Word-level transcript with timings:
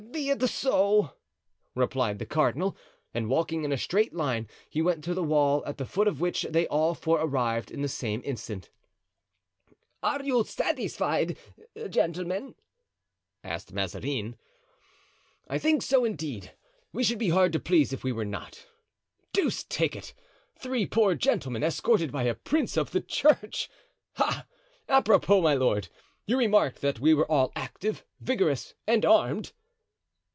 "Be 0.11 0.29
it 0.29 0.41
so," 0.49 1.13
replied 1.73 2.19
the 2.19 2.25
cardinal; 2.25 2.75
and 3.13 3.29
walking 3.29 3.63
in 3.63 3.71
a 3.71 3.77
straight 3.77 4.13
line 4.13 4.47
he 4.69 4.81
went 4.81 5.03
to 5.05 5.13
the 5.13 5.23
wall, 5.23 5.63
at 5.65 5.77
the 5.77 5.85
foot 5.85 6.07
of 6.07 6.19
which 6.19 6.41
they 6.49 6.67
all 6.67 6.93
four 6.95 7.19
arrived 7.21 7.71
at 7.71 7.81
the 7.81 7.87
same 7.87 8.21
instant. 8.25 8.69
"Are 10.03 10.21
you 10.21 10.43
satisfied, 10.43 11.37
gentlemen?" 11.89 12.55
asked 13.43 13.71
Mazarin. 13.71 14.35
"I 15.47 15.57
think 15.57 15.81
so, 15.81 16.03
indeed; 16.03 16.53
we 16.91 17.03
should 17.05 17.17
be 17.19 17.29
hard 17.29 17.53
to 17.53 17.59
please 17.59 17.93
if 17.93 18.03
we 18.03 18.11
were 18.11 18.25
not. 18.25 18.67
Deuce 19.31 19.63
take 19.63 19.95
it! 19.95 20.13
three 20.59 20.85
poor 20.85 21.15
gentlemen 21.15 21.63
escorted 21.63 22.11
by 22.11 22.23
a 22.23 22.35
prince 22.35 22.75
of 22.75 22.91
the 22.91 23.01
church! 23.01 23.69
Ah! 24.17 24.45
apropos, 24.89 25.41
my 25.41 25.53
lord! 25.53 25.87
you 26.25 26.37
remarked 26.37 26.81
that 26.81 26.99
we 26.99 27.13
were 27.13 27.31
all 27.31 27.53
active, 27.55 28.03
vigorous 28.19 28.73
and 28.87 29.05
armed." 29.05 29.53